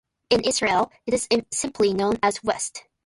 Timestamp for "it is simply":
1.05-1.93